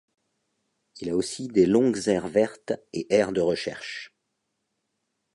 [0.99, 4.15] Il a aussi des longues aires vertes et aires de recherche.